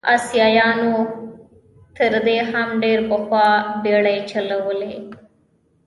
[0.15, 0.93] اسیایانو
[1.97, 3.47] تر دې هم ډېر پخوا
[3.83, 4.93] بېړۍ چلولې.